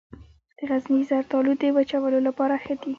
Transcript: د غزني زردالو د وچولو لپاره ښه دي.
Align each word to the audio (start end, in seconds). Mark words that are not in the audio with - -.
د 0.57 0.59
غزني 0.69 0.99
زردالو 1.09 1.51
د 1.61 1.63
وچولو 1.75 2.19
لپاره 2.27 2.53
ښه 2.63 2.75
دي. 2.81 2.89